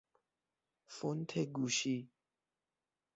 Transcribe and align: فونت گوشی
فونت 0.87 1.37
گوشی 1.39 2.09